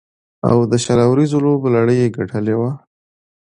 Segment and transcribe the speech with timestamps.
[0.49, 2.71] او د شل اوریزو لوبو لړۍ یې ګټلې وه.